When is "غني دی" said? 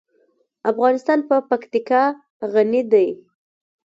2.53-3.07